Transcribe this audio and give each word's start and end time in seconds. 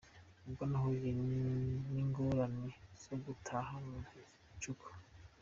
Ubwo 0.47 0.63
nahuye 0.71 1.09
n’ingorane 1.91 2.69
zo 3.03 3.15
gutaha 3.23 3.73
mu 3.87 3.97
gicuku. 4.09 4.87